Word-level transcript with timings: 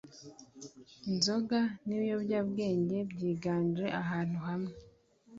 inzoga 1.09 1.59
n'ibiyobyabwenge 1.85 2.97
byiganje 3.11 3.85
ahantu 4.01 4.37
hamwe 4.47 4.73